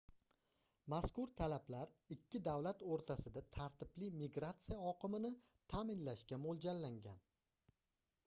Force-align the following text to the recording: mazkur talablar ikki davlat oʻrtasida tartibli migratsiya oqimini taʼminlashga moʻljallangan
mazkur 0.91 1.27
talablar 1.41 1.91
ikki 2.15 2.39
davlat 2.47 2.81
oʻrtasida 2.95 3.43
tartibli 3.57 4.09
migratsiya 4.21 4.79
oqimini 4.93 5.31
taʼminlashga 5.75 6.39
moʻljallangan 6.47 7.21